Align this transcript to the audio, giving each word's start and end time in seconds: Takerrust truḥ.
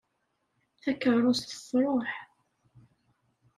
Takerrust 0.81 1.53
truḥ. 1.69 2.09